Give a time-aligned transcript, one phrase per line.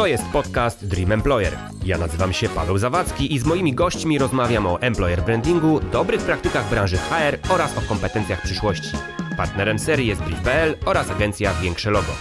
[0.00, 1.56] To jest podcast Dream Employer.
[1.84, 6.70] Ja nazywam się Paweł Zawadzki i z moimi gośćmi rozmawiam o employer brandingu, dobrych praktykach
[6.70, 8.96] branży HR oraz o kompetencjach przyszłości.
[9.36, 12.12] Partnerem serii jest Brief.pl oraz agencja Większe Logo.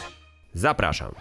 [0.53, 1.11] Zapraszam.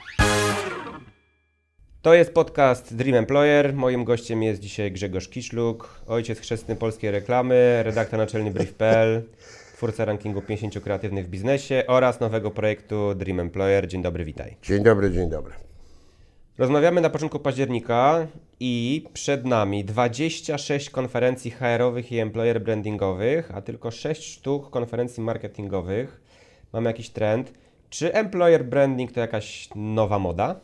[2.02, 3.74] To jest podcast Dream Employer.
[3.74, 9.22] Moim gościem jest dzisiaj Grzegorz Kiszluk, ojciec chrzestny polskiej reklamy, redaktor naczelny Brief.pl,
[9.76, 13.88] twórca rankingu 50 kreatywnych w biznesie oraz nowego projektu Dream Employer.
[13.88, 14.56] Dzień dobry, witaj.
[14.62, 15.67] Dzień dobry, dzień dobry.
[16.58, 18.26] Rozmawiamy na początku października
[18.60, 26.20] i przed nami 26 konferencji HR-owych i employer brandingowych, a tylko 6 sztuk konferencji marketingowych.
[26.72, 27.52] Mamy jakiś trend.
[27.90, 30.60] Czy employer branding to jakaś nowa moda?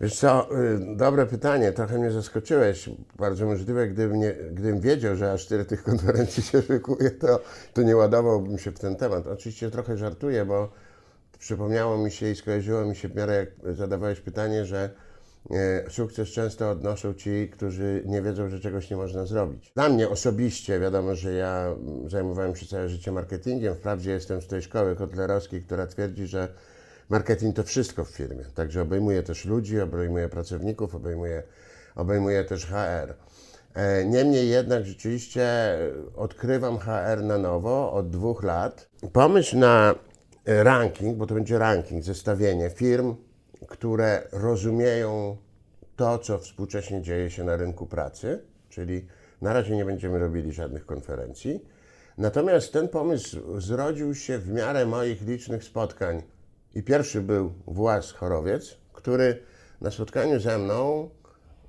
[0.00, 2.90] Wiesz co, y, dobre pytanie, trochę mnie zaskoczyłeś.
[3.18, 7.40] Bardzo możliwe, gdybym, nie, gdybym wiedział, że aż tyle tych konferencji się szykuje, to,
[7.72, 9.26] to nie ładowałbym się w ten temat.
[9.26, 10.70] Oczywiście trochę żartuję, bo
[11.44, 14.90] przypomniało mi się i skojarzyło mi się w miarę jak zadawałeś pytanie, że
[15.50, 19.72] e, sukces często odnoszą ci, którzy nie wiedzą, że czegoś nie można zrobić.
[19.74, 23.74] Dla mnie osobiście wiadomo, że ja mm, zajmowałem się całe życie marketingiem.
[23.74, 26.48] Wprawdzie jestem z tej szkoły kotlerowskiej, która twierdzi, że
[27.08, 28.44] marketing to wszystko w firmie.
[28.54, 31.42] Także obejmuje też ludzi, obejmuje pracowników, obejmuje,
[31.96, 33.14] obejmuje też HR.
[33.74, 35.48] E, Niemniej jednak rzeczywiście
[36.16, 38.88] odkrywam HR na nowo od dwóch lat.
[39.12, 39.94] Pomysł na
[40.46, 43.16] ranking, bo to będzie ranking, zestawienie firm,
[43.68, 45.36] które rozumieją
[45.96, 49.06] to, co współcześnie dzieje się na rynku pracy, czyli
[49.42, 51.64] na razie nie będziemy robili żadnych konferencji.
[52.18, 56.22] Natomiast ten pomysł zrodził się w miarę moich licznych spotkań.
[56.74, 59.38] I pierwszy był Włas Chorowiec, który
[59.80, 61.10] na spotkaniu ze mną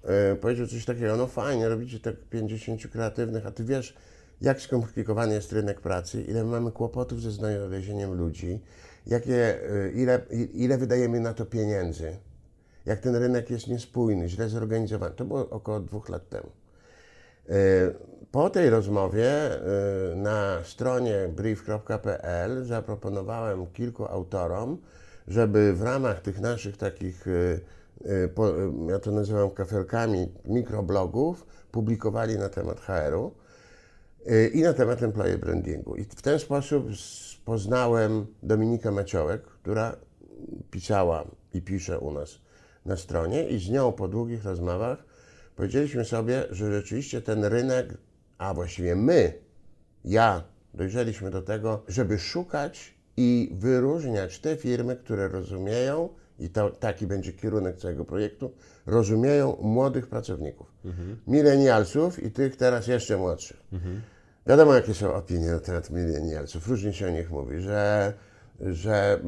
[0.04, 3.96] e, powiedział coś takiego, no fajnie, robicie tak 50 kreatywnych, a ty wiesz,
[4.42, 8.62] jak skomplikowany jest rynek pracy, ile mamy kłopotów ze znalezieniem ludzi,
[9.08, 10.22] jakie, y, ile,
[10.54, 12.18] ile wydajemy na to pieniędzy,
[12.86, 15.16] jak ten rynek jest niespójny, źle zorganizowany.
[15.16, 16.50] To było około dwóch lat temu.
[17.50, 19.32] Y, Po tej rozmowie
[20.12, 24.78] y, na stronie brief.pl zaproponowałem kilku autorom,
[25.28, 27.26] żeby w ramach tych naszych takich,
[28.90, 33.32] ja to nazywam kafelkami, mikroblogów, publikowali na temat HR-u
[34.54, 35.96] i na temat employer brandingu.
[35.96, 36.90] I w ten sposób
[37.46, 39.96] poznałem Dominikę Maciołek, która
[40.72, 42.40] pisała i pisze u nas
[42.86, 45.06] na stronie i z nią po długich rozmowach
[45.56, 47.98] powiedzieliśmy sobie, że rzeczywiście ten rynek,
[48.38, 49.34] a właściwie my,
[50.06, 50.44] ja,
[50.74, 56.10] dojrzeliśmy do tego, żeby szukać i wyróżniać te firmy, które rozumieją,
[56.40, 58.52] i to, taki będzie kierunek całego projektu,
[58.86, 60.68] rozumieją młodych pracowników,
[61.28, 63.64] milenialsów i tych teraz jeszcze młodszych.
[64.48, 66.68] Wiadomo, jakie są opinie na temat milenialsów.
[66.68, 68.14] Różnie się o nich mówi, że,
[68.60, 69.20] że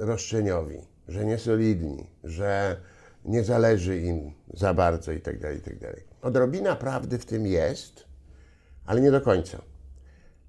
[0.00, 0.78] y, roszczeniowi,
[1.08, 2.76] że niesolidni, że
[3.24, 5.96] nie zależy im za bardzo i tak dalej, i tak.
[6.22, 8.04] Odrobina prawdy w tym jest,
[8.86, 9.58] ale nie do końca.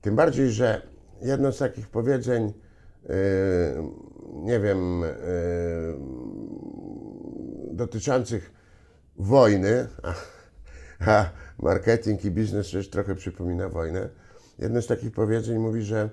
[0.01, 0.81] Tym bardziej, że
[1.21, 2.53] jedno z takich powiedzeń,
[3.03, 3.13] yy,
[4.33, 5.07] nie wiem, yy,
[7.75, 8.53] dotyczących
[9.17, 10.13] wojny, a,
[11.11, 11.29] a
[11.59, 14.09] marketing i biznes też trochę przypomina wojnę.
[14.59, 16.09] Jedno z takich powiedzeń mówi, że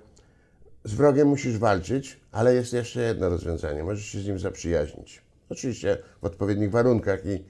[0.84, 3.84] z wrogiem musisz walczyć, ale jest jeszcze jedno rozwiązanie.
[3.84, 5.22] Możesz się z nim zaprzyjaźnić.
[5.48, 7.44] Oczywiście w odpowiednich warunkach i,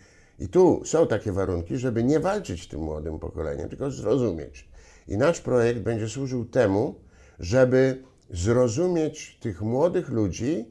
[0.44, 4.68] i tu są takie warunki, żeby nie walczyć z tym młodym pokoleniem, tylko zrozumieć.
[5.08, 6.94] I nasz projekt będzie służył temu,
[7.40, 10.66] żeby zrozumieć tych młodych ludzi,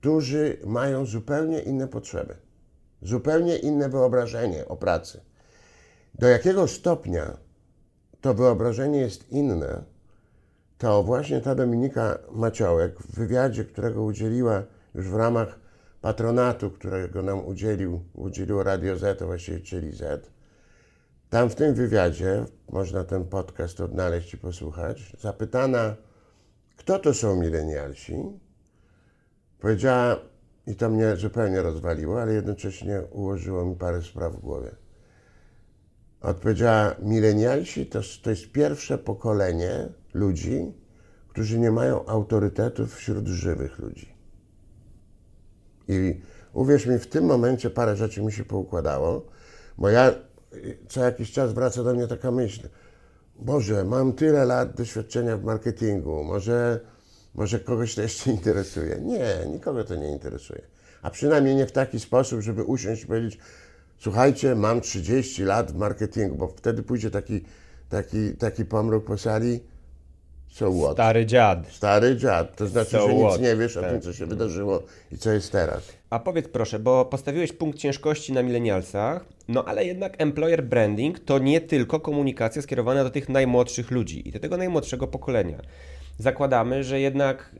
[0.00, 2.34] którzy mają zupełnie inne potrzeby,
[3.02, 5.20] zupełnie inne wyobrażenie o pracy.
[6.14, 7.36] Do jakiego stopnia
[8.20, 9.82] to wyobrażenie jest inne,
[10.78, 14.62] to właśnie ta Dominika Maciołek w wywiadzie, którego udzieliła
[14.94, 15.58] już w ramach
[16.00, 20.30] patronatu, którego nam udzielił, udzieliło Radio Z, a właściwie czyli Z,
[21.30, 25.96] tam w tym wywiadzie, można ten podcast odnaleźć i posłuchać, zapytana,
[26.76, 28.16] kto to są milenialsi,
[29.60, 30.16] powiedziała,
[30.66, 34.81] i to mnie zupełnie rozwaliło, ale jednocześnie ułożyło mi parę spraw w głowie.
[36.22, 40.72] Odpowiedziała, milenialsi to, to jest pierwsze pokolenie ludzi,
[41.28, 44.14] którzy nie mają autorytetów wśród żywych ludzi.
[45.88, 46.20] I
[46.52, 49.26] uwierz mi, w tym momencie parę rzeczy mi się poukładało,
[49.78, 50.12] bo ja
[50.88, 52.68] co jakiś czas wraca do mnie taka myśl,
[53.36, 56.80] Boże, mam tyle lat doświadczenia w marketingu, może,
[57.34, 59.00] może kogoś to jeszcze interesuje.
[59.00, 60.62] Nie, nikogo to nie interesuje.
[61.02, 63.38] A przynajmniej nie w taki sposób, żeby usiąść i powiedzieć,
[64.02, 67.40] słuchajcie, mam 30 lat w marketingu, bo wtedy pójdzie taki,
[67.88, 69.60] taki, taki pomruk po sali,
[70.52, 70.92] So what?
[70.92, 71.66] Stary dziad.
[71.70, 73.40] Stary dziad, to znaczy, So że nic what?
[73.40, 73.90] nie wiesz o Tak.
[73.90, 74.82] tym, co się wydarzyło
[75.12, 75.82] i co jest teraz.
[76.10, 81.38] A powiedz proszę, bo postawiłeś punkt ciężkości na millennialsach, no ale jednak employer branding to
[81.38, 85.58] nie tylko komunikacja skierowana do tych najmłodszych ludzi i do tego najmłodszego pokolenia.
[86.18, 87.54] Zakładamy, że jednak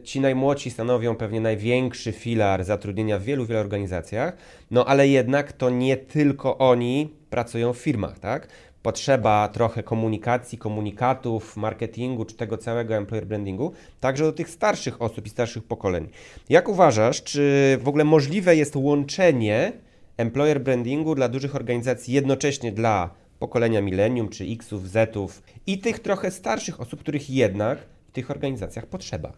[0.00, 4.36] y, ci najmłodsi stanowią pewnie największy filar zatrudnienia w wielu, wielu organizacjach,
[4.70, 8.48] no ale jednak to nie tylko oni pracują w firmach, tak?
[8.82, 15.26] Potrzeba trochę komunikacji, komunikatów, marketingu czy tego całego employer brandingu, także do tych starszych osób
[15.26, 16.08] i starszych pokoleń.
[16.48, 19.72] Jak uważasz, czy w ogóle możliwe jest łączenie
[20.16, 26.30] employer brandingu dla dużych organizacji jednocześnie dla pokolenia millennium czy Xów, Zów i tych trochę
[26.30, 27.78] starszych osób, których jednak
[28.08, 29.32] w tych organizacjach potrzeba?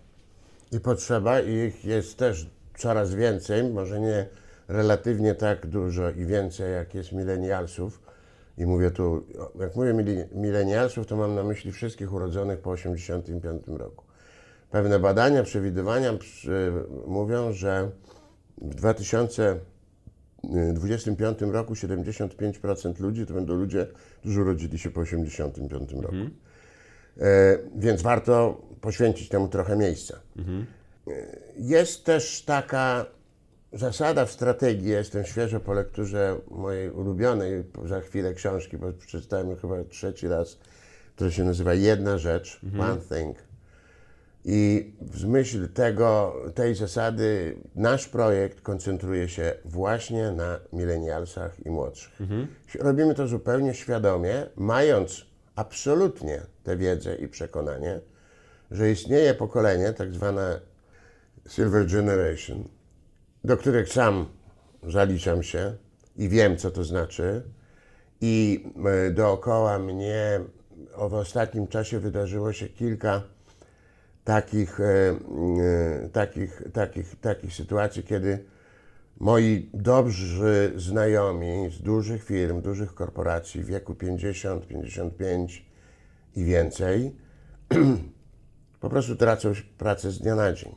[0.73, 4.27] I potrzeba, i ich jest też coraz więcej, może nie
[4.69, 8.01] relatywnie tak dużo i więcej, jak jest milenialsów.
[8.59, 9.27] I mówię tu,
[9.61, 9.95] jak mówię
[10.33, 14.05] milenialsów, to mam na myśli wszystkich urodzonych po 1985 roku.
[14.71, 16.73] Pewne badania, przewidywania przy,
[17.07, 17.91] mówią, że
[18.59, 18.81] w
[20.45, 23.87] 2025 roku 75% ludzi to będą ludzie,
[24.21, 26.17] którzy urodzili się po 1985 roku.
[27.21, 30.21] E, więc warto poświęcić temu trochę miejsca.
[31.09, 31.13] E,
[31.57, 33.07] Jest też taka
[33.73, 39.85] zasada w strategii, jestem świeżo po lekturze mojej ulubionej za chwilę książki, bo przeczytałem chyba
[39.85, 40.59] trzeci raz,
[41.17, 43.37] która się nazywa Jedna rzecz, One Thing.
[44.45, 52.13] I w myśl tego, tej zasady nasz projekt koncentruje się właśnie na milenialsach i młodszych.
[52.79, 55.27] Robimy to zupełnie świadomie, mając
[55.57, 58.01] absolutnie tę wiedzę i przekonanie,
[58.71, 60.61] że istnieje pokolenie, tak zwane
[61.49, 62.69] Silver Generation,
[63.45, 64.27] do których sam
[64.87, 65.77] zaliczam się
[66.17, 67.43] i wiem, co to znaczy.
[68.21, 70.41] I e, dookoła mnie
[71.09, 73.23] w ostatnim czasie wydarzyło się kilka
[74.25, 78.45] takich, e, e, takich, takich, takich sytuacji, kiedy
[79.21, 85.67] moi dobrzy znajomi z dużych firm, dużych korporacji w wieku 50, 55
[86.37, 87.17] i więcej
[88.81, 90.75] po prostu tracą pracę z dnia na dzień.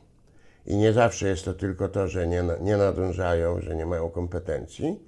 [0.66, 5.00] I nie zawsze jest to tylko to, że nie, nie nadążają, że nie mają kompetencji,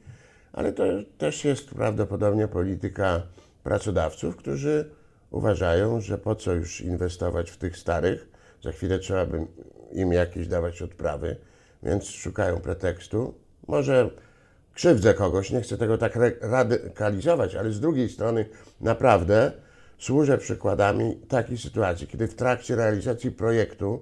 [0.54, 0.84] ale to
[1.18, 3.22] też jest prawdopodobnie polityka
[3.64, 4.90] pracodawców, którzy
[5.32, 8.28] uważają, że po co już inwestować w tych starych,
[8.64, 9.48] za chwilę trzeba by
[9.92, 11.36] im jakieś dawać odprawy,
[11.84, 13.34] więc szukają pretekstu.
[13.68, 14.10] Może
[14.74, 18.46] krzywdzę kogoś, nie chcę tego tak radykalizować, ale z drugiej strony
[18.82, 19.52] naprawdę
[19.98, 24.02] służę przykładami takiej sytuacji, kiedy w trakcie realizacji projektu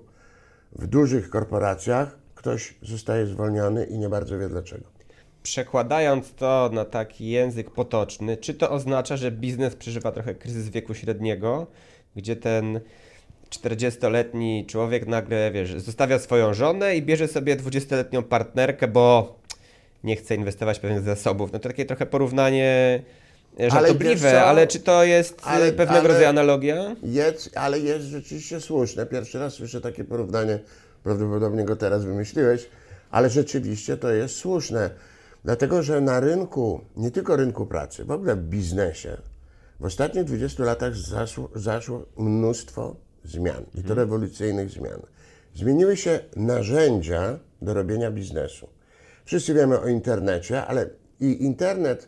[0.72, 4.93] w dużych korporacjach ktoś zostaje zwolniony i nie bardzo wie dlaczego.
[5.44, 10.94] Przekładając to na taki język potoczny, czy to oznacza, że biznes przeżywa trochę kryzys wieku
[10.94, 11.68] średniego,
[12.16, 12.80] gdzie ten
[13.50, 19.36] 40-letni człowiek nagle, wiesz, zostawia swoją żonę i bierze sobie 20-letnią partnerkę, bo
[20.04, 21.52] nie chce inwestować pewnych zasobów.
[21.54, 23.04] No to takie trochę porównanie
[23.60, 24.42] e, żartobliwe, co?
[24.42, 26.96] ale czy to jest e, Ale- pewnego ale- rodzaju analogia?
[27.04, 29.06] Jest, ale jest rzeczywiście słuszne.
[29.06, 30.60] Pierwszy raz słyszę takie porównanie,
[31.04, 32.70] prawdopodobnie go teraz wymyśliłeś,
[33.12, 34.90] ale rzeczywiście to jest słuszne.
[35.44, 39.18] Dlatego, że na rynku, nie tylko rynku pracy, w ogóle w biznesie,
[39.80, 45.02] w ostatnich 20 latach zaszło, zaszło mnóstwo zmian i to rewolucyjnych zmian.
[45.56, 48.68] Zmieniły się narzędzia do robienia biznesu.
[49.26, 52.08] Wszyscy wiemy o internecie, ale i internet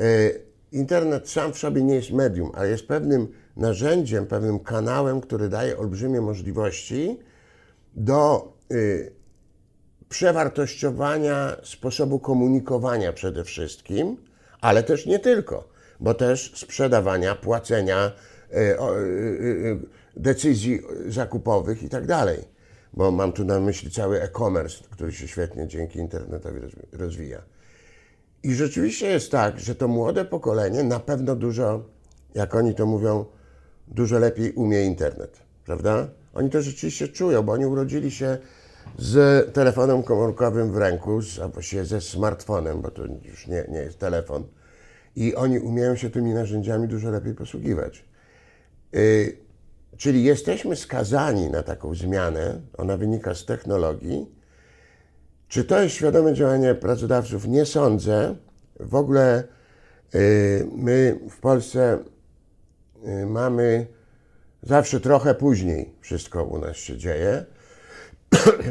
[0.00, 0.30] E,
[0.72, 5.78] Internet sam w sobie nie jest medium, ale jest pewnym narzędziem, pewnym kanałem, który daje
[5.78, 7.18] olbrzymie możliwości
[7.94, 9.12] do y,
[10.10, 14.16] przewartościowania sposobu komunikowania przede wszystkim,
[14.60, 15.68] ale też nie tylko,
[16.00, 18.12] bo też sprzedawania, płacenia,
[18.52, 19.78] y, y, y,
[20.16, 22.38] decyzji zakupowych i tak dalej.
[22.92, 27.42] Bo mam tu na myśli cały e-commerce, który się świetnie dzięki internetowi rozwi- rozwija.
[28.42, 31.84] I rzeczywiście jest tak, że to młode pokolenie na pewno dużo,
[32.34, 33.24] jak oni to mówią,
[33.88, 36.08] dużo lepiej umie internet, prawda?
[36.34, 38.38] Oni to rzeczywiście czują, bo oni urodzili się
[38.98, 43.78] z telefonem komórkowym w ręku, z, a właściwie ze smartfonem, bo to już nie, nie
[43.78, 44.44] jest telefon.
[45.16, 48.04] I oni umieją się tymi narzędziami dużo lepiej posługiwać.
[48.94, 49.38] Y,
[49.96, 54.26] czyli jesteśmy skazani na taką zmianę, ona wynika z technologii,
[55.48, 57.48] czy to jest świadome działanie pracodawców?
[57.48, 58.36] Nie sądzę.
[58.80, 59.44] W ogóle
[60.14, 61.98] y, my w Polsce
[63.22, 63.86] y, mamy
[64.62, 67.44] zawsze trochę później wszystko u nas się dzieje.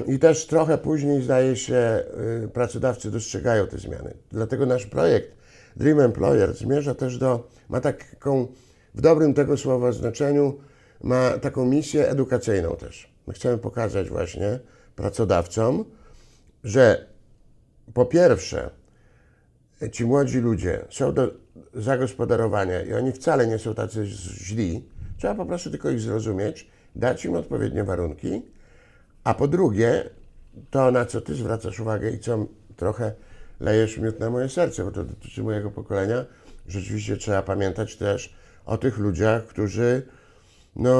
[0.07, 2.03] I też trochę później, zdaje się,
[2.43, 4.13] y, pracodawcy dostrzegają te zmiany.
[4.31, 5.31] Dlatego nasz projekt
[5.75, 8.47] Dream Employer zmierza też do, ma taką
[8.95, 10.57] w dobrym tego słowa znaczeniu,
[11.03, 13.13] ma taką misję edukacyjną też.
[13.27, 14.59] My chcemy pokazać właśnie
[14.95, 15.85] pracodawcom,
[16.63, 17.07] że
[17.93, 18.69] po pierwsze,
[19.91, 21.31] ci młodzi ludzie są do
[21.73, 24.85] zagospodarowania i oni wcale nie są tacy źli.
[25.17, 28.41] Trzeba po prostu tylko ich zrozumieć, dać im odpowiednie warunki.
[29.29, 30.09] A po drugie,
[30.69, 32.45] to na co ty zwracasz uwagę i co
[32.75, 33.13] trochę
[33.59, 36.25] lejesz miód na moje serce, bo to dotyczy mojego pokolenia,
[36.67, 38.33] rzeczywiście trzeba pamiętać też
[38.65, 40.07] o tych ludziach, którzy
[40.75, 40.95] no,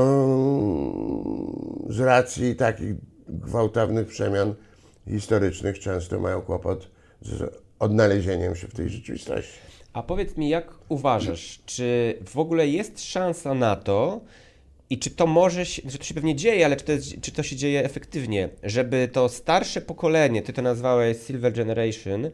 [1.90, 2.96] z racji takich
[3.28, 4.54] gwałtownych przemian
[5.08, 6.88] historycznych często mają kłopot
[7.22, 9.60] z odnalezieniem się w tej rzeczywistości.
[9.94, 14.22] A powiedz mi, jak uważasz, czy w ogóle jest szansa na to,
[14.90, 17.44] i czy to może, się, że to się pewnie dzieje, ale czy to, czy to
[17.44, 22.32] się dzieje efektywnie, żeby to starsze pokolenie, ty to nazwałeś Silver Generation,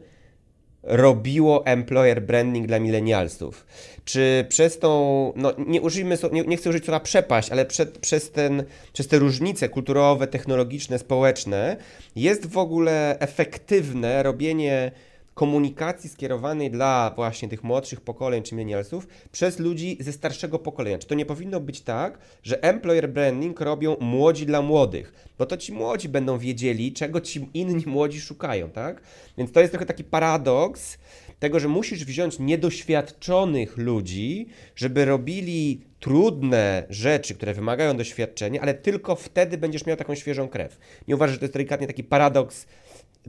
[0.82, 3.66] robiło employer branding dla milenialsów?
[4.04, 8.30] Czy przez tą, no nie użyjmy, nie, nie chcę użyć słowa przepaść, ale przed, przez,
[8.30, 11.76] ten, przez te różnice kulturowe, technologiczne, społeczne
[12.16, 14.92] jest w ogóle efektywne robienie
[15.36, 20.98] komunikacji skierowanej dla właśnie tych młodszych pokoleń czy millennialsów przez ludzi ze starszego pokolenia.
[20.98, 25.12] Czy to nie powinno być tak, że employer branding robią młodzi dla młodych?
[25.38, 29.02] Bo to ci młodzi będą wiedzieli, czego ci inni młodzi szukają, tak?
[29.38, 30.98] Więc to jest trochę taki paradoks
[31.38, 39.16] tego, że musisz wziąć niedoświadczonych ludzi, żeby robili trudne rzeczy, które wymagają doświadczenia, ale tylko
[39.16, 40.78] wtedy będziesz miał taką świeżą krew.
[41.08, 42.66] Nie uważasz, że to jest delikatnie taki paradoks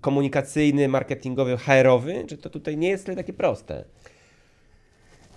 [0.01, 3.83] komunikacyjny, marketingowy, HR-owy, czy to tutaj nie jest tyle takie proste?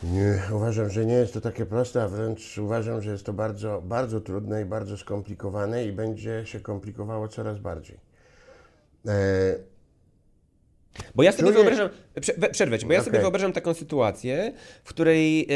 [0.03, 3.83] Nie, uważam, że nie jest to takie proste, a wręcz uważam, że jest to bardzo,
[3.85, 7.97] bardzo trudne i bardzo skomplikowane i będzie się komplikowało coraz bardziej.
[9.07, 9.71] E...
[11.15, 11.89] Bo ja sobie wyobrażam,
[12.53, 13.05] przerwę bo ja okay.
[13.05, 14.53] sobie wyobrażam taką sytuację,
[14.85, 15.55] w której e,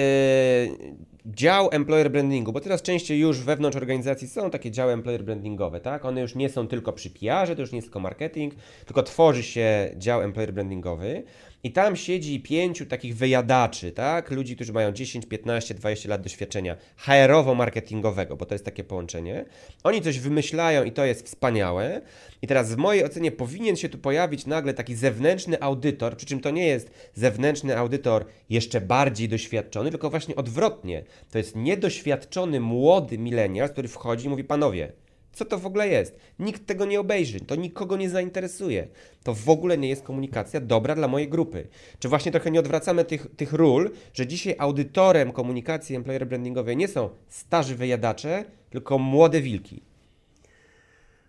[1.27, 6.05] dział employer brandingu, bo teraz częściej już wewnątrz organizacji są takie działy employer brandingowe, tak?
[6.05, 8.55] One już nie są tylko przy PR-ze, to już nie jest tylko marketing,
[8.87, 11.25] tylko tworzy się dział employer brandingowy
[11.65, 14.31] i tam siedzi pięciu takich wyjadaczy, tak?
[14.31, 19.45] Ludzi, którzy mają 10, 15, 20 lat doświadczenia HR-owo-marketingowego, bo to jest takie połączenie.
[19.85, 22.01] Oni coś wymyślają i to jest wspaniałe.
[22.43, 26.41] I teraz w mojej ocenie powinien się tu pojawić nagle taki zewnętrzny audytor, przy czym
[26.41, 31.05] to nie jest zewnętrzny audytor jeszcze bardziej doświadczony, tylko właśnie odwrotnie.
[31.31, 34.93] To jest niedoświadczony młody milenial, który wchodzi i mówi: Panowie,
[35.35, 36.17] co to w ogóle jest?
[36.39, 38.89] Nikt tego nie obejrzy, to nikogo nie zainteresuje.
[39.23, 41.67] To w ogóle nie jest komunikacja dobra dla mojej grupy.
[41.99, 46.89] Czy właśnie trochę nie odwracamy tych, tych ról, że dzisiaj audytorem komunikacji employer brandingowej nie
[46.89, 49.83] są starzy wyjadacze, tylko młode wilki?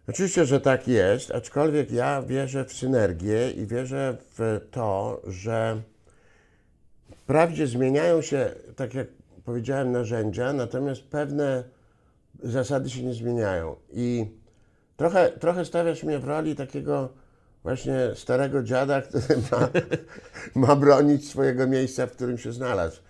[0.10, 5.82] Oczywiście, że tak jest, aczkolwiek ja wierzę w synergię i wierzę w to, że
[7.16, 9.08] wprawdzie zmieniają się, tak jak
[9.46, 11.64] powiedziałem, narzędzia, natomiast pewne
[12.44, 13.76] zasady się nie zmieniają.
[13.94, 14.26] I
[14.98, 17.10] trochę, trochę stawiasz mnie w roli takiego
[17.64, 19.70] właśnie starego dziada, który ma,
[20.68, 23.02] ma bronić swojego miejsca, w którym się znalazł.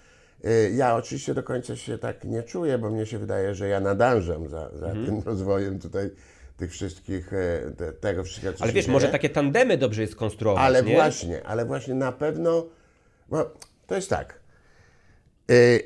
[0.45, 3.79] Y, ja oczywiście do końca się tak nie czuję, bo mnie się wydaje, że ja
[3.79, 5.05] nadążam za, za mhm.
[5.05, 6.09] tym rozwojem tutaj
[6.57, 10.63] tych wszystkich, e, te, tego wszystkiego, co Ale wiesz, może takie tandemy dobrze jest konstruować,
[10.63, 10.93] Ale nie?
[10.93, 12.65] właśnie, ale właśnie na pewno,
[13.29, 13.53] bo
[13.87, 14.39] to jest tak.
[15.47, 15.79] Yy,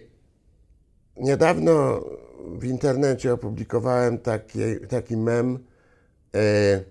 [1.17, 2.03] niedawno
[2.45, 5.59] w internecie opublikowałem taki, taki mem,
[6.35, 6.83] e,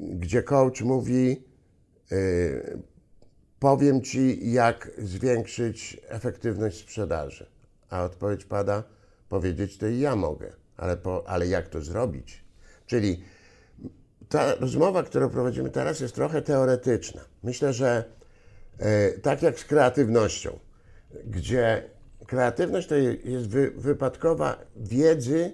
[0.00, 1.44] gdzie coach mówi,
[2.12, 2.16] e,
[3.58, 7.46] powiem Ci, jak zwiększyć efektywność sprzedaży.
[7.90, 8.82] A odpowiedź pada,
[9.28, 12.44] powiedzieć to i ja mogę, ale, po, ale jak to zrobić?
[12.86, 13.24] Czyli
[14.28, 17.20] ta rozmowa, którą prowadzimy teraz, jest trochę teoretyczna.
[17.42, 18.04] Myślę, że
[18.78, 20.58] e, tak jak z kreatywnością,
[21.24, 21.93] gdzie
[22.26, 25.52] kreatywność to jest wy, wypadkowa wiedzy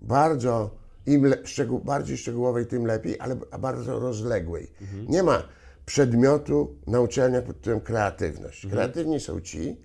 [0.00, 0.70] bardzo,
[1.06, 4.70] im le, szczegół, bardziej szczegółowej, tym lepiej, ale bardzo rozległej.
[4.80, 5.06] Mhm.
[5.08, 5.42] Nie ma
[5.86, 8.64] przedmiotu na uczelniach pod tytułem kreatywność.
[8.64, 8.72] Mhm.
[8.72, 9.76] Kreatywni są ci,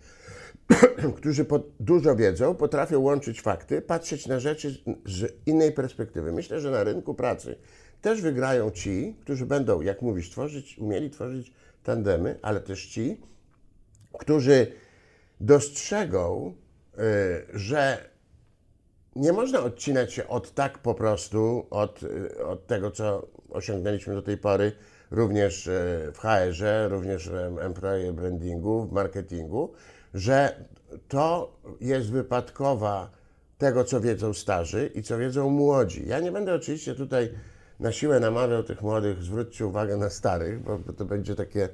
[1.18, 6.32] którzy pod, dużo wiedzą, potrafią łączyć fakty, patrzeć na rzeczy z innej perspektywy.
[6.32, 7.56] Myślę, że na rynku pracy
[8.02, 13.22] też wygrają ci, którzy będą, jak mówisz, tworzyć, umieli tworzyć tandemy, ale też ci,
[14.20, 14.68] którzy
[15.44, 16.54] dostrzegą,
[16.94, 17.00] y,
[17.54, 18.10] że
[19.16, 24.22] nie można odcinać się od tak po prostu, od, y, od tego, co osiągnęliśmy do
[24.22, 24.72] tej pory,
[25.12, 29.74] również y, w HR-ze, również w employer brandingu, w marketingu,
[30.14, 30.66] że
[31.08, 33.12] to jest wypadkowa
[33.58, 36.08] tego, co wiedzą starzy i co wiedzą młodzi.
[36.08, 37.34] Ja nie będę oczywiście tutaj
[37.80, 41.70] na siłę namawiał tych młodych, zwróćcie uwagę na starych, bo to będzie takie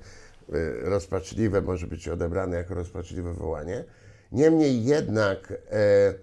[0.81, 3.85] rozpaczliwe, może być odebrane jako rozpaczliwe wołanie.
[4.31, 6.13] Niemniej jednak e,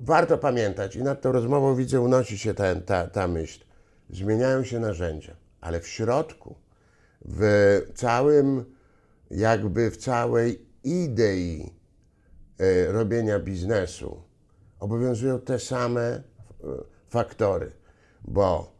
[0.00, 3.64] warto pamiętać i nad tą rozmową widzę unosi się ta, ta, ta myśl.
[4.10, 6.54] Zmieniają się narzędzia, ale w środku,
[7.24, 8.64] w całym,
[9.30, 11.74] jakby w całej idei
[12.58, 14.22] e, robienia biznesu
[14.80, 16.22] obowiązują te same
[17.08, 17.72] faktory,
[18.24, 18.72] bo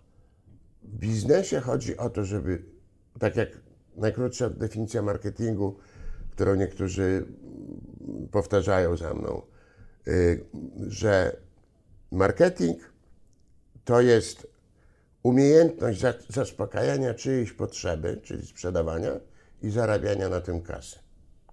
[0.82, 2.62] w biznesie chodzi o to, żeby,
[3.18, 3.48] tak jak
[3.96, 5.78] najkrótsza definicja marketingu,
[6.30, 7.26] którą niektórzy
[8.30, 9.42] powtarzają za mną,
[10.08, 10.44] y,
[10.86, 11.36] że
[12.12, 12.80] marketing
[13.84, 14.46] to jest
[15.22, 19.10] umiejętność zaspokajania czyjejś potrzeby, czyli sprzedawania
[19.62, 20.98] i zarabiania na tym kasy.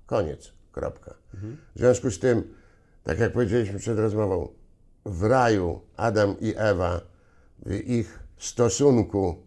[0.05, 1.13] Koniec, kropka.
[1.75, 2.53] W związku z tym,
[3.03, 4.53] tak jak powiedzieliśmy przed rozmową,
[5.05, 7.01] w raju Adam i Ewa,
[7.65, 9.43] w ich stosunku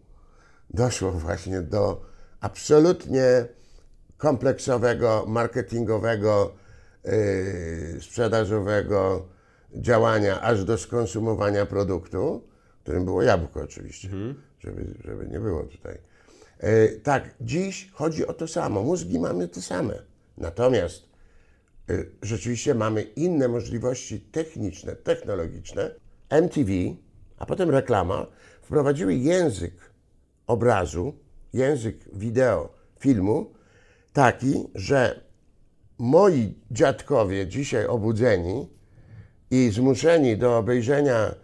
[0.69, 2.10] doszło właśnie do
[2.41, 3.45] absolutnie
[4.17, 6.53] kompleksowego, marketingowego,
[7.03, 9.27] yy, sprzedażowego
[9.73, 12.47] działania aż do skonsumowania produktu,
[12.83, 14.41] którym było jabłko oczywiście, mhm.
[14.59, 15.97] żeby, żeby nie było tutaj.
[16.63, 18.83] Yy, tak, dziś chodzi o to samo.
[18.83, 19.93] Mózgi mamy te same.
[20.37, 21.03] Natomiast
[21.87, 25.95] yy, rzeczywiście mamy inne możliwości techniczne, technologiczne.
[26.29, 26.71] MTV,
[27.37, 28.27] a potem reklama
[28.61, 29.73] wprowadziły język
[30.47, 31.13] obrazu,
[31.53, 33.53] język wideo, filmu,
[34.13, 35.21] taki, że
[35.97, 38.69] moi dziadkowie dzisiaj obudzeni
[39.51, 41.35] i zmuszeni do obejrzenia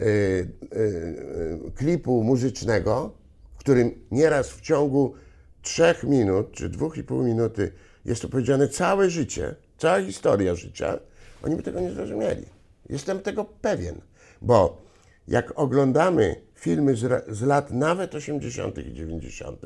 [0.00, 3.12] y, y, y, klipu muzycznego,
[3.54, 5.14] w którym nieraz w ciągu
[5.62, 7.72] trzech minut czy dwóch i pół minuty
[8.04, 10.98] jest opowiedziane całe życie, cała historia życia,
[11.42, 12.44] oni by tego nie zrozumieli.
[12.88, 14.00] Jestem tego pewien,
[14.42, 14.82] bo
[15.28, 18.78] jak oglądamy filmy z, z lat nawet 80.
[18.78, 19.60] i 90.,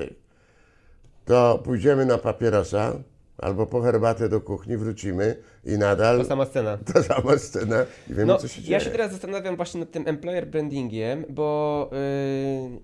[1.25, 2.93] to pójdziemy na papierosa
[3.41, 6.19] albo po herbatę do kuchni, wrócimy i nadal...
[6.19, 6.79] Ta sama scena.
[6.93, 8.73] Ta sama scena i wiemy, no, co się dzieje.
[8.73, 12.81] Ja się teraz zastanawiam właśnie nad tym employer brandingiem, bo yy,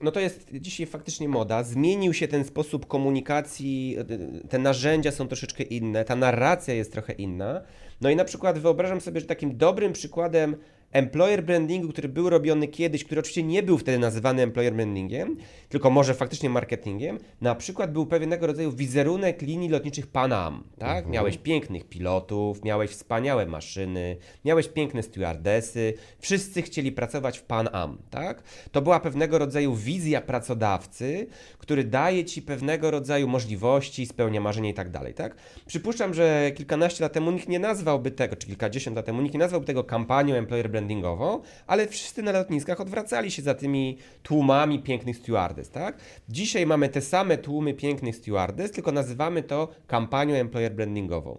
[0.00, 1.62] no to jest dzisiaj faktycznie moda.
[1.62, 3.96] Zmienił się ten sposób komunikacji,
[4.44, 7.62] y, te narzędzia są troszeczkę inne, ta narracja jest trochę inna.
[8.00, 10.56] No i na przykład wyobrażam sobie, że takim dobrym przykładem
[10.92, 15.36] employer brandingu, który był robiony kiedyś, który oczywiście nie był wtedy nazywany employer brandingiem,
[15.68, 20.96] tylko może faktycznie marketingiem, na przykład był pewnego rodzaju wizerunek linii lotniczych Panam, tak?
[20.96, 21.10] Mhm.
[21.10, 27.98] Miałeś pięknych pilotów, miałeś wspaniałe maszyny, miałeś piękne stewardesy, wszyscy chcieli pracować w Pan Am,
[28.10, 28.42] tak?
[28.72, 31.26] To była pewnego rodzaju wizja pracodawcy,
[31.58, 35.36] który daje ci pewnego rodzaju możliwości, spełnia marzenia i tak dalej, tak?
[35.66, 39.40] Przypuszczam, że kilkanaście lat temu nikt nie nazwałby tego, czy kilkadziesiąt lat temu nikt nie
[39.40, 44.82] nazwałby tego kampanią employer brandingu brandingową, ale wszyscy na lotniskach odwracali się za tymi tłumami
[44.82, 45.98] pięknych stewardess, tak?
[46.28, 51.38] Dzisiaj mamy te same tłumy pięknych stewardess, tylko nazywamy to kampanią employer brandingową.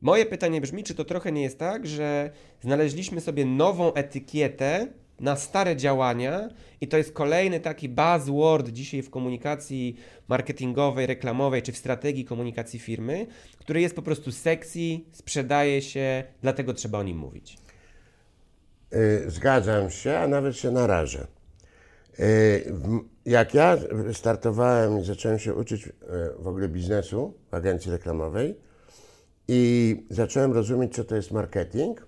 [0.00, 4.86] Moje pytanie brzmi, czy to trochę nie jest tak, że znaleźliśmy sobie nową etykietę
[5.20, 6.48] na stare działania
[6.80, 9.96] i to jest kolejny taki buzzword dzisiaj w komunikacji
[10.28, 13.26] marketingowej, reklamowej czy w strategii komunikacji firmy,
[13.58, 17.61] który jest po prostu sexy, sprzedaje się, dlatego trzeba o nim mówić.
[18.94, 21.26] Y, zgadzam się, a nawet się narażę.
[22.20, 22.72] Y,
[23.26, 23.78] jak ja
[24.12, 25.92] startowałem i zacząłem się uczyć y,
[26.38, 28.56] w ogóle biznesu w agencji reklamowej
[29.48, 32.06] i zacząłem rozumieć, co to jest marketing,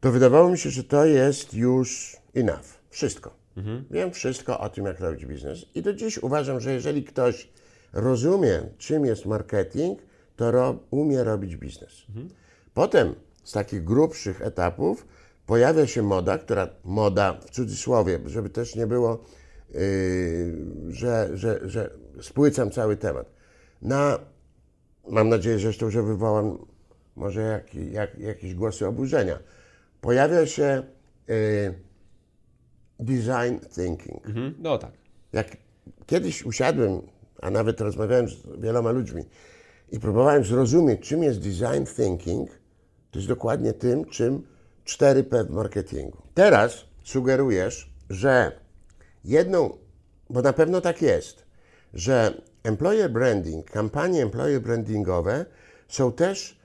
[0.00, 2.80] to wydawało mi się, że to jest już enough.
[2.90, 3.34] Wszystko.
[3.56, 3.84] Mhm.
[3.90, 5.66] Wiem wszystko o tym, jak robić biznes.
[5.74, 7.48] I do dziś uważam, że jeżeli ktoś
[7.92, 9.98] rozumie, czym jest marketing,
[10.36, 12.04] to umie robić biznes.
[12.08, 12.28] Mhm.
[12.74, 13.14] Potem
[13.44, 15.06] z takich grubszych etapów
[15.50, 19.24] pojawia się moda, która, moda w cudzysłowie, żeby też nie było,
[19.70, 19.80] yy,
[20.88, 23.30] że, że, że spłycam cały temat.
[23.82, 24.18] Na,
[25.08, 26.58] mam nadzieję zresztą, że wywołam
[27.16, 29.38] może jak, jak, jakieś głosy oburzenia.
[30.00, 30.82] Pojawia się
[31.28, 31.74] yy,
[33.00, 34.26] design thinking.
[34.26, 34.92] Mhm, no tak.
[35.32, 35.56] Jak
[36.06, 37.02] kiedyś usiadłem,
[37.42, 39.24] a nawet rozmawiałem z wieloma ludźmi
[39.92, 42.50] i próbowałem zrozumieć, czym jest design thinking,
[43.10, 44.42] to jest dokładnie tym, czym
[44.90, 46.22] 4P w marketingu.
[46.34, 48.52] Teraz sugerujesz, że
[49.24, 49.78] jedną,
[50.30, 51.46] bo na pewno tak jest,
[51.94, 55.46] że employer branding, kampanie employer brandingowe
[55.88, 56.60] są też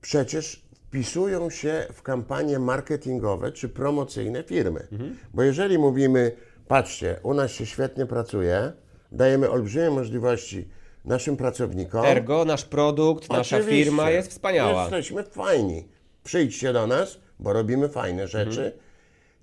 [0.00, 4.88] przecież wpisują się w kampanie marketingowe czy promocyjne firmy.
[4.92, 5.16] Mhm.
[5.34, 6.32] Bo jeżeli mówimy,
[6.68, 8.72] patrzcie, u nas się świetnie pracuje,
[9.12, 10.68] dajemy olbrzymie możliwości
[11.04, 12.04] naszym pracownikom.
[12.04, 14.82] Ergo, nasz produkt, nasza firma jest wspaniała.
[14.82, 15.88] Jesteśmy fajni.
[16.24, 18.64] Przyjdźcie do nas, bo robimy fajne rzeczy.
[18.64, 18.72] Mhm.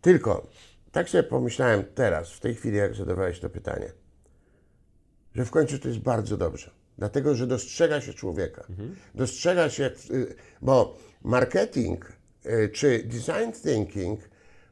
[0.01, 0.47] Tylko
[0.91, 3.91] tak sobie pomyślałem teraz, w tej chwili, jak zadawałeś to pytanie,
[5.36, 6.71] że w końcu to jest bardzo dobrze.
[6.97, 8.65] Dlatego, że dostrzega się człowieka.
[8.69, 8.95] Mhm.
[9.15, 12.13] Dostrzega się, y, bo marketing
[12.45, 14.19] y, czy design thinking,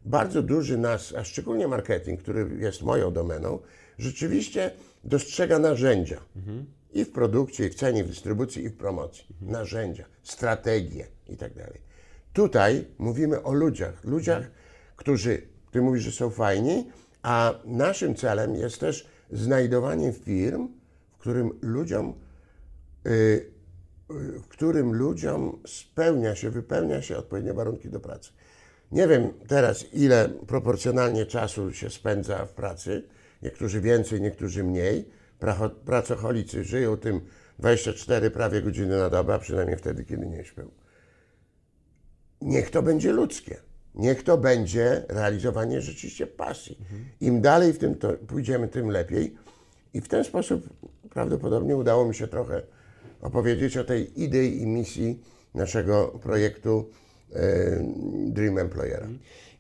[0.05, 3.59] bardzo duży nas, a szczególnie marketing, który jest moją domeną,
[3.97, 4.71] rzeczywiście
[5.03, 6.21] dostrzega narzędzia.
[6.93, 9.25] I w produkcie, i w cenie, i w dystrybucji, i w promocji.
[9.41, 11.92] Narzędzia, strategie i tak dalej.
[12.33, 14.03] Tutaj mówimy o ludziach.
[14.03, 14.51] Ludziach,
[14.95, 15.41] którzy,
[15.71, 16.91] ty mówisz, że są fajni,
[17.21, 20.67] a naszym celem jest też znajdowanie firm,
[21.11, 22.13] w którym ludziom,
[23.07, 23.51] y,
[24.43, 28.31] w którym ludziom spełnia się, wypełnia się odpowiednie warunki do pracy.
[28.91, 33.03] Nie wiem teraz, ile proporcjonalnie czasu się spędza w pracy.
[33.41, 35.09] Niektórzy więcej, niektórzy mniej.
[35.85, 37.21] Pracocholicy żyją tym
[37.59, 40.82] 24 prawie godziny na dobę, a przynajmniej wtedy, kiedy nie śpią.
[42.43, 43.57] Niech to będzie ludzkie.
[43.95, 46.77] Niech to będzie realizowanie rzeczywiście pasji.
[47.21, 49.35] Im dalej w tym to pójdziemy, tym lepiej.
[49.93, 50.69] I w ten sposób
[51.09, 52.61] prawdopodobnie udało mi się trochę
[53.21, 55.21] opowiedzieć o tej idei i misji
[55.53, 56.89] naszego projektu
[57.33, 57.39] e,
[58.27, 59.07] Dream Employera.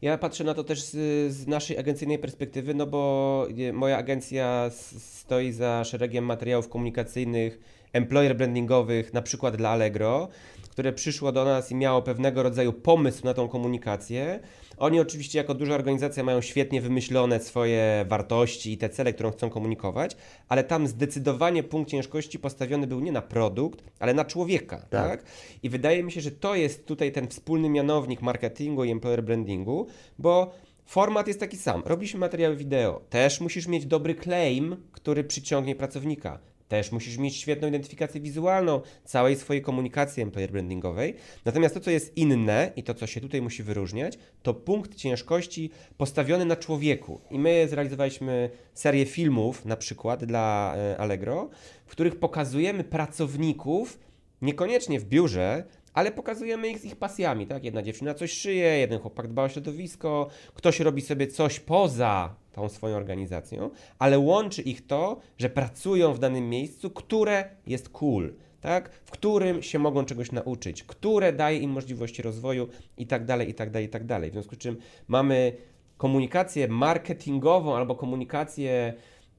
[0.03, 0.91] Ja patrzę na to też z,
[1.33, 7.59] z naszej agencyjnej perspektywy, no bo nie, moja agencja stoi za szeregiem materiałów komunikacyjnych,
[7.93, 10.27] employer brandingowych, na przykład dla Allegro,
[10.69, 14.39] które przyszło do nas i miało pewnego rodzaju pomysł na tą komunikację.
[14.77, 19.49] Oni oczywiście jako duża organizacja mają świetnie wymyślone swoje wartości i te cele, którą chcą
[19.49, 20.17] komunikować,
[20.49, 25.23] ale tam zdecydowanie punkt ciężkości postawiony był nie na produkt, ale na człowieka, tak?
[25.63, 29.87] I wydaje mi się, że to jest tutaj ten wspólny mianownik marketingu i employer brandingu,
[30.19, 30.53] bo
[30.85, 31.83] format jest taki sam.
[31.85, 33.01] Robiliśmy materiały wideo.
[33.09, 36.39] Też musisz mieć dobry claim, który przyciągnie pracownika.
[36.67, 41.15] Też musisz mieć świetną identyfikację wizualną całej swojej komunikacji employer brandingowej.
[41.45, 45.69] Natomiast to, co jest inne i to, co się tutaj musi wyróżniać, to punkt ciężkości
[45.97, 47.21] postawiony na człowieku.
[47.31, 51.49] I my zrealizowaliśmy serię filmów, na przykład dla e, Allegro,
[51.85, 53.99] w których pokazujemy pracowników
[54.41, 57.63] niekoniecznie w biurze, ale pokazujemy ich z ich pasjami, tak?
[57.63, 62.69] Jedna dziewczyna coś szyje, jeden chłopak dba o środowisko, ktoś robi sobie coś poza tą
[62.69, 68.89] swoją organizacją, ale łączy ich to, że pracują w danym miejscu, które jest cool, tak?
[69.05, 73.53] W którym się mogą czegoś nauczyć, które daje im możliwości rozwoju i tak dalej, i
[73.53, 74.29] tak dalej, i tak dalej.
[74.29, 74.77] W związku z czym
[75.07, 75.53] mamy
[75.97, 78.93] komunikację marketingową albo komunikację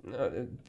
[0.05, 0.19] no,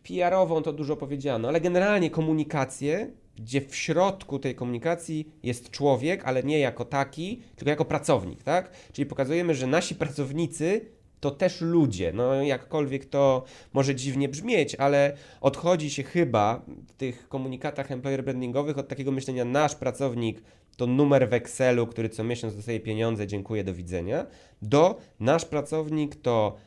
[0.04, 6.44] PR-ową, to dużo powiedziano, ale generalnie komunikację, gdzie w środku tej komunikacji jest człowiek, ale
[6.44, 8.72] nie jako taki, tylko jako pracownik, tak?
[8.94, 10.82] Czyli pokazujemy, że nasi pracownicy
[11.20, 12.14] to też ludzie.
[12.14, 13.44] No, jakkolwiek to
[13.74, 19.46] może dziwnie brzmieć, ale odchodzi się chyba w tych komunikatach employer brandingowych od takiego myślenia,
[19.46, 20.42] nasz pracownik
[20.78, 24.26] to numer w Excelu, który co miesiąc dostaje pieniądze, dziękuję, do widzenia,
[24.62, 26.58] do nasz pracownik to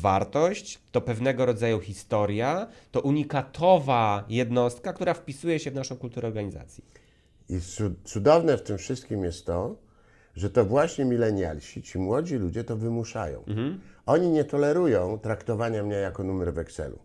[0.00, 6.84] wartość, to pewnego rodzaju historia, to unikatowa jednostka, która wpisuje się w naszą kulturę organizacji.
[7.48, 9.76] I cu- cudowne w tym wszystkim jest to,
[10.36, 13.44] że to właśnie milenialsi, ci młodzi ludzie to wymuszają.
[14.06, 16.98] Oni nie tolerują traktowania mnie jako numer w Excelu.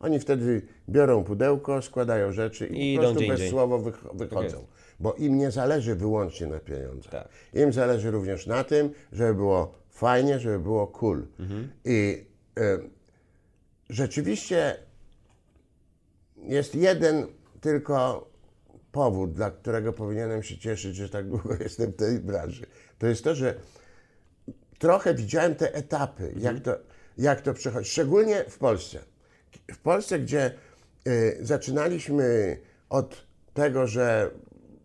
[0.00, 3.50] Oni wtedy biorą pudełko, składają rzeczy i, I po prostu gdzie bez indziej.
[3.50, 4.42] słowa wych- wychodzą.
[4.42, 4.56] jest.
[5.00, 7.12] Bo im nie zależy wyłącznie na pieniądzach.
[7.12, 7.28] Tak.
[7.54, 11.26] Im zależy również na tym, żeby było fajnie, żeby było cool.
[11.84, 12.33] I y,
[13.88, 14.76] rzeczywiście
[16.36, 17.26] jest jeden
[17.60, 18.28] tylko
[18.92, 22.66] powód, dla którego powinienem się cieszyć, że tak długo jestem w tej branży.
[22.98, 23.54] To jest to, że
[24.78, 26.76] trochę widziałem te etapy, jak, to,
[27.18, 28.98] jak to przechodzi, szczególnie w Polsce.
[29.72, 30.54] W Polsce, gdzie
[31.08, 34.30] y, zaczynaliśmy od tego, że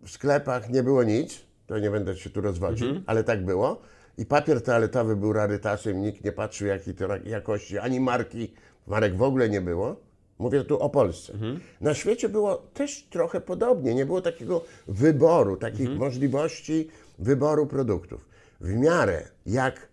[0.03, 3.81] w sklepach nie było nic, to nie będę się tu rozwodził, ale tak było.
[4.19, 8.53] I papier toaletowy był rarytasem, nikt nie patrzył jakiej to jakości, ani marki,
[8.87, 9.95] marek w ogóle nie było.
[10.39, 11.33] Mówię tu o Polsce.
[11.81, 13.95] Na świecie było też trochę podobnie.
[13.95, 18.25] Nie było takiego wyboru, takich możliwości wyboru produktów.
[18.61, 19.87] W miarę jak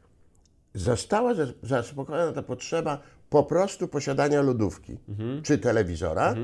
[0.75, 4.99] została zas- zaspokojona ta potrzeba po prostu posiadania lodówki
[5.43, 6.35] czy telewizora,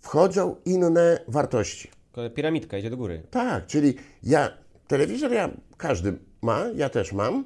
[0.00, 1.90] wchodzą inne wartości.
[2.34, 3.22] Piramidka idzie do góry.
[3.30, 4.48] Tak, czyli ja,
[4.88, 7.44] telewizor ja, każdy ma, ja też mam,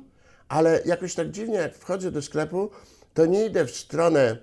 [0.49, 2.71] ale jakoś tak dziwnie jak wchodzę do sklepu,
[3.15, 4.37] to nie idę w stronę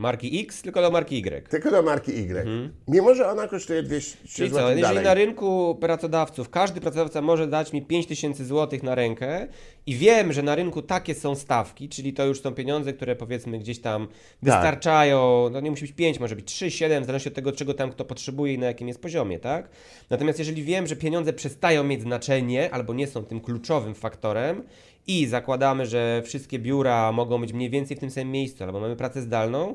[0.00, 1.48] Marki X, tylko do marki Y.
[1.48, 2.70] tylko do marki Y.
[2.88, 5.04] Mimo, że ona kosztuje 200 Czyli co, jeżeli dalej.
[5.04, 9.48] na rynku pracodawców każdy pracodawca może dać mi 5000 zł na rękę
[9.86, 13.58] i wiem, że na rynku takie są stawki, czyli to już są pieniądze, które powiedzmy
[13.58, 14.08] gdzieś tam
[14.42, 17.74] wystarczają, no nie musi być 5, może być 3, 7, w zależności od tego, czego
[17.74, 19.68] tam kto potrzebuje i na jakim jest poziomie, tak?
[20.10, 24.62] Natomiast jeżeli wiem, że pieniądze przestają mieć znaczenie albo nie są tym kluczowym faktorem
[25.06, 28.96] i zakładamy, że wszystkie biura mogą być mniej więcej w tym samym miejscu albo mamy
[28.96, 29.74] pracę zdalną,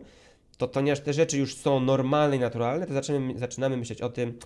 [0.57, 4.39] to ponieważ te rzeczy już są normalne i naturalne, to zaczynamy, zaczynamy myśleć o tym,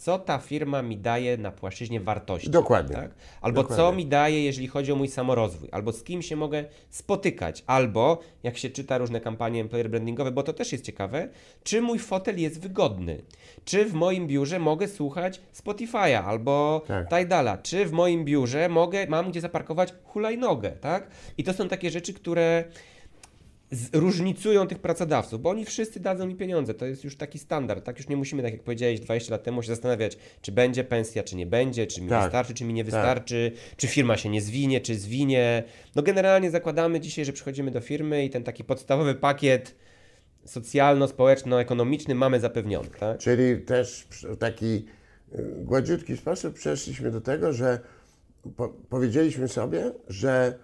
[0.00, 2.50] co ta firma mi daje na płaszczyźnie wartości.
[2.50, 2.96] Dokładnie.
[2.96, 3.10] Tak?
[3.40, 3.84] Albo Dokładnie.
[3.84, 8.18] co mi daje, jeżeli chodzi o mój samorozwój, albo z kim się mogę spotykać, albo
[8.42, 11.28] jak się czyta różne kampanie employer brandingowe, bo to też jest ciekawe,
[11.64, 13.22] czy mój fotel jest wygodny,
[13.64, 17.08] czy w moim biurze mogę słuchać Spotify'a albo Tak.
[17.08, 21.10] Tidala, czy w moim biurze mogę, mam gdzie zaparkować hulajnogę, tak?
[21.38, 22.64] I to są takie rzeczy, które
[23.92, 26.74] różnicują tych pracodawców, bo oni wszyscy dadzą mi pieniądze.
[26.74, 27.84] To jest już taki standard.
[27.84, 31.22] Tak już nie musimy, tak jak powiedziałeś 20 lat temu, się zastanawiać, czy będzie pensja,
[31.22, 32.22] czy nie będzie, czy mi Tak.
[32.22, 35.62] wystarczy, czy mi nie wystarczy, czy firma się nie zwinie, czy zwinie.
[35.96, 39.74] No generalnie zakładamy dzisiaj, że przychodzimy do firmy i ten taki podstawowy pakiet
[40.44, 42.88] socjalno-społeczno-ekonomiczny mamy zapewniony.
[43.00, 43.18] Tak?
[43.18, 44.86] Czyli też w taki
[45.34, 47.80] y, gładziutki sposób przeszliśmy do tego, że
[48.56, 50.58] po, powiedzieliśmy sobie, że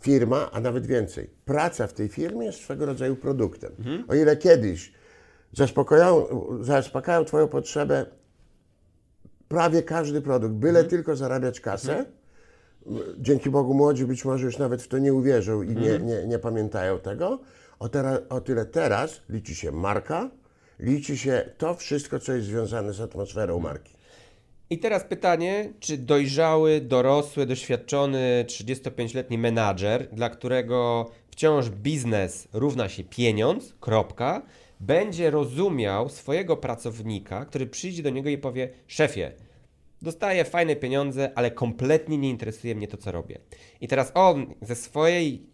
[0.00, 3.72] firma, a nawet więcej, praca w tej firmie jest swego rodzaju produktem.
[4.08, 4.92] O ile kiedyś
[5.52, 6.26] zaspokajają,
[6.60, 8.06] zaspokajają Twoją potrzebę
[9.48, 12.04] prawie każdy produkt, byle tylko zarabiać kasę,
[13.18, 16.38] dzięki Bogu młodzi być może już nawet w to nie uwierzą i nie, nie, nie
[16.38, 17.40] pamiętają tego.
[17.78, 20.30] O, tera, o tyle teraz liczy się marka,
[20.78, 23.93] liczy się to wszystko, co jest związane z atmosferą marki.
[24.70, 33.04] I teraz pytanie, czy dojrzały, dorosły, doświadczony 35-letni menadżer, dla którego wciąż biznes równa się
[33.04, 34.42] pieniądz, kropka,
[34.80, 39.32] będzie rozumiał swojego pracownika, który przyjdzie do niego i powie: Szefie,
[40.02, 43.38] dostaję fajne pieniądze, ale kompletnie nie interesuje mnie to, co robię.
[43.80, 45.46] I teraz on ze swojej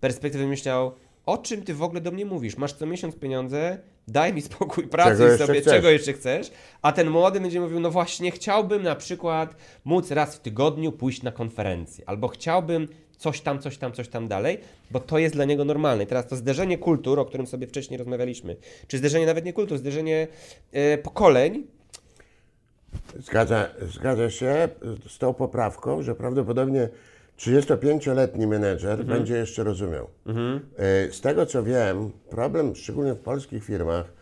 [0.00, 0.94] perspektywy myślał:
[1.26, 2.56] O czym ty w ogóle do mnie mówisz?
[2.56, 5.74] Masz co miesiąc pieniądze, daj mi spokój, pracuj sobie, chcesz?
[5.74, 6.50] czego jeszcze chcesz.
[6.82, 11.22] A ten młody będzie mówił: No właśnie, chciałbym na przykład móc raz w tygodniu pójść
[11.22, 14.58] na konferencję, albo chciałbym coś tam, coś tam, coś tam dalej,
[14.90, 16.04] bo to jest dla niego normalne.
[16.04, 18.56] I teraz to zderzenie kultur, o którym sobie wcześniej rozmawialiśmy,
[18.88, 20.28] czy zderzenie nawet nie kultur, zderzenie
[20.72, 21.66] e, pokoleń,
[23.18, 24.68] Zgadza, zgadza się
[25.08, 26.88] z tą poprawką, że prawdopodobnie
[27.38, 30.08] 35-letni menedżer będzie jeszcze rozumiał.
[31.08, 34.12] Y, Z tego co wiem, problem, szczególnie w polskich firmach,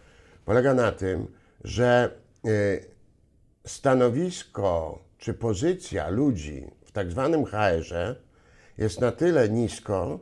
[0.44, 1.26] polega na tym,
[1.64, 2.10] że
[2.46, 2.84] y,
[3.66, 8.16] stanowisko czy pozycja ludzi w tak zwanym HR-ze
[8.78, 10.20] jest na tyle nisko,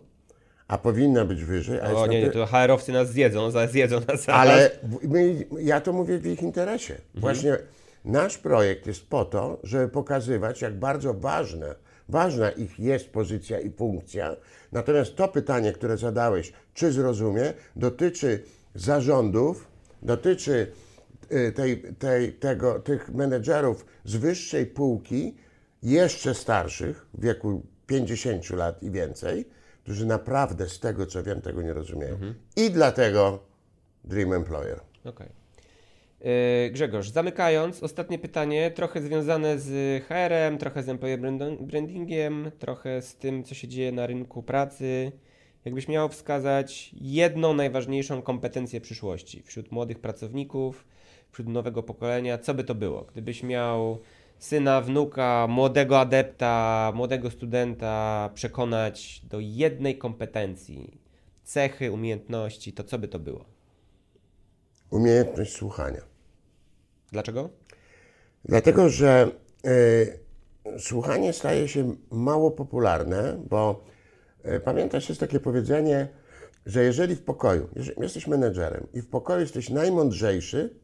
[0.69, 4.29] a powinna być wyżej, a o nie, nie, to HR-owcy nas zjedzą, zjedzą nas zaraz.
[4.29, 4.71] ale
[5.03, 6.95] my, ja to mówię w ich interesie.
[7.15, 7.59] Właśnie
[8.05, 11.75] nasz projekt jest po to, żeby pokazywać, jak bardzo ważne,
[12.13, 14.37] ważna ich jest pozycja i funkcja.
[14.73, 18.43] Natomiast to pytanie, które zadałeś, czy zrozumie, dotyczy
[18.75, 19.69] zarządów,
[20.03, 20.73] dotyczy
[21.33, 25.37] y, tej, tej, tego, tych menedżerów z wyższej półki,
[25.83, 29.49] jeszcze starszych, w wieku 50 lat i więcej,
[29.83, 32.17] którzy naprawdę z tego, co wiem, tego nie rozumieją.
[32.57, 33.39] I dlatego
[34.05, 34.81] Dream Employer.
[35.05, 35.42] Okej.
[36.23, 43.03] Yy, Grzegorz, zamykając, ostatnie pytanie, trochę związane z HR-em, trochę z employer brand- brandingiem, trochę
[43.03, 45.13] z tym, co się dzieje na rynku pracy.
[45.65, 50.85] Jakbyś miał wskazać jedną najważniejszą kompetencję przyszłości wśród młodych pracowników,
[51.33, 53.03] wśród nowego pokolenia, co by to było?
[53.13, 53.99] Gdybyś miał
[54.39, 61.01] syna, wnuka, młodego adepta, młodego studenta przekonać do jednej kompetencji,
[61.45, 63.45] cechy, umiejętności, to co by to było?
[64.91, 66.12] Umiejętność słuchania.
[67.13, 67.51] Dlaczego?
[68.45, 69.31] Dlatego, że
[69.67, 73.85] y, słuchanie staje się mało popularne, bo
[74.57, 76.09] y, pamiętasz, jest takie powiedzenie,
[76.67, 80.75] że jeżeli w pokoju, jeżeli jesteś menedżerem i w pokoju jesteś najmądrzejszy,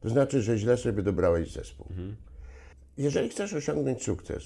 [0.00, 1.86] to znaczy, że źle sobie dobrałeś zespół.
[2.96, 4.42] Jeżeli chcesz osiągnąć sukces,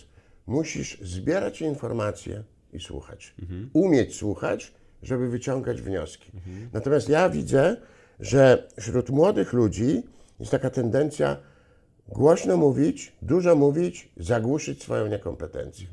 [0.46, 3.34] musisz zbierać informacje i słuchać.
[3.72, 4.72] Umieć słuchać,
[5.02, 6.32] żeby wyciągać wnioski.
[6.72, 7.76] Natomiast ja widzę,
[8.20, 10.02] że wśród młodych ludzi
[10.40, 11.36] jest taka tendencja
[12.08, 15.86] głośno mówić, dużo mówić, zagłuszyć swoją niekompetencję.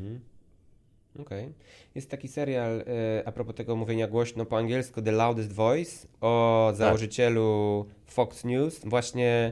[1.19, 1.53] Okej.
[1.95, 2.83] Jest taki serial, e,
[3.25, 8.79] a propos tego mówienia głośno po angielsku, The Loudest Voice, o założycielu Fox News.
[8.85, 9.51] Właśnie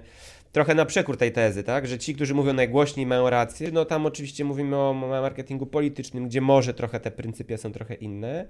[0.51, 1.87] trochę na przekór tej tezy, tak?
[1.87, 3.71] Że ci, którzy mówią najgłośniej, mają rację.
[3.71, 8.45] No tam oczywiście mówimy o marketingu politycznym, gdzie może trochę te pryncypia są trochę inne,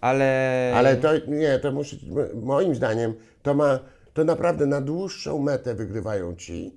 [0.00, 0.72] ale...
[0.74, 1.96] Ale to nie, to muszę,
[2.42, 3.78] moim zdaniem to ma,
[4.18, 6.76] to naprawdę na dłuższą metę wygrywają ci,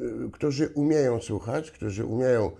[0.00, 2.50] y, którzy umieją słuchać, którzy umieją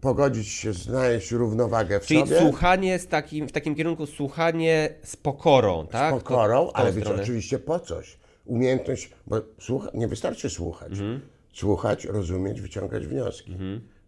[0.00, 2.40] pogodzić się, znaleźć równowagę w Czyli sobie.
[2.40, 6.14] słuchanie z takim, w takim kierunku, słuchanie z pokorą, tak?
[6.14, 8.18] z pokorą, To- ale być oczywiście po coś.
[8.44, 10.92] Umiejętność, bo słucha, nie wystarczy słuchać.
[10.92, 11.20] Mhm.
[11.52, 13.56] Słuchać, rozumieć, wyciągać wnioski.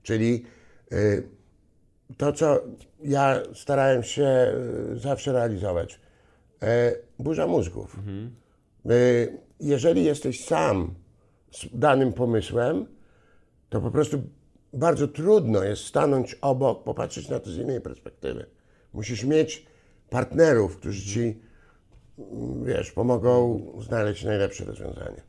[0.03, 0.45] Czyli
[0.93, 1.29] y,
[2.17, 2.61] to, co
[3.03, 4.53] ja starałem się
[4.93, 6.01] y, zawsze realizować,
[6.63, 6.67] y,
[7.19, 7.99] burza mózgów.
[7.99, 8.44] Mhm.
[8.91, 10.95] Y, jeżeli jesteś sam
[11.51, 12.87] z danym pomysłem,
[13.69, 14.23] to po prostu
[14.73, 18.47] bardzo trudno jest stanąć obok, popatrzeć na to z innej perspektywy.
[18.93, 19.67] Musisz mieć
[20.11, 21.41] partnerów, którzy ci,
[22.19, 25.23] mm, wiesz, pomogą znaleźć najlepsze rozwiązanie.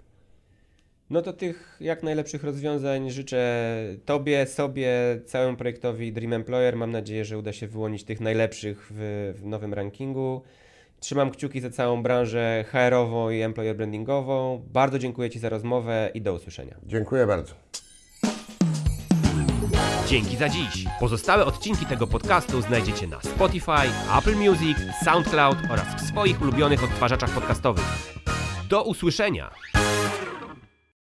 [1.10, 4.92] No to tych jak najlepszych rozwiązań życzę Tobie, sobie,
[5.26, 6.76] całemu projektowi Dream Employer.
[6.76, 10.42] Mam nadzieję, że uda się wyłonić tych najlepszych w, w nowym rankingu.
[11.00, 14.64] Trzymam kciuki za całą branżę HR-ową i employer brandingową.
[14.68, 16.76] Bardzo dziękuję Ci za rozmowę i do usłyszenia.
[16.84, 17.54] Dziękuję bardzo.
[20.08, 20.86] Dzięki za dziś.
[21.00, 27.30] Pozostałe odcinki tego podcastu znajdziecie na Spotify, Apple Music, SoundCloud oraz w swoich ulubionych odtwarzaczach
[27.30, 27.86] podcastowych.
[28.70, 29.52] Do usłyszenia!